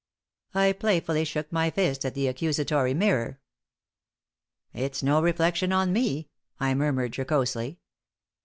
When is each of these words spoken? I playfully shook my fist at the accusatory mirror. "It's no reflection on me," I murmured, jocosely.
I 0.55 0.73
playfully 0.73 1.23
shook 1.25 1.51
my 1.51 1.69
fist 1.69 2.05
at 2.05 2.15
the 2.15 2.25
accusatory 2.27 2.95
mirror. 2.95 3.39
"It's 4.73 5.03
no 5.03 5.21
reflection 5.21 5.71
on 5.71 5.93
me," 5.93 6.27
I 6.59 6.73
murmured, 6.73 7.13
jocosely. 7.15 7.77